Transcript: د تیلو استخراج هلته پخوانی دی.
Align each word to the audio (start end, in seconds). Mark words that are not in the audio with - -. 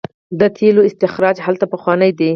د 0.39 0.41
تیلو 0.57 0.81
استخراج 0.89 1.37
هلته 1.45 1.65
پخوانی 1.73 2.11
دی. 2.19 2.29